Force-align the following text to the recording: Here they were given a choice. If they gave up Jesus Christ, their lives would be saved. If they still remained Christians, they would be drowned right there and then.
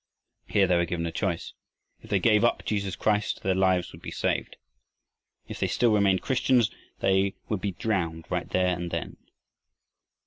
Here 0.47 0.65
they 0.65 0.77
were 0.77 0.85
given 0.85 1.05
a 1.05 1.11
choice. 1.11 1.53
If 2.01 2.09
they 2.09 2.17
gave 2.17 2.43
up 2.43 2.65
Jesus 2.65 2.95
Christ, 2.95 3.43
their 3.43 3.53
lives 3.53 3.91
would 3.91 4.01
be 4.01 4.09
saved. 4.09 4.55
If 5.47 5.59
they 5.59 5.67
still 5.67 5.93
remained 5.93 6.23
Christians, 6.23 6.71
they 7.01 7.35
would 7.49 7.61
be 7.61 7.73
drowned 7.73 8.25
right 8.31 8.49
there 8.49 8.75
and 8.75 8.89
then. 8.89 9.17